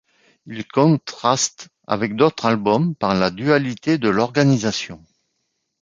[0.47, 5.05] Il contraste avec d’autres albums par la dualité de l’organisation.